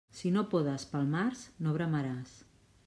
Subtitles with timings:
[0.19, 2.35] Si no podes pel març, no veremaràs.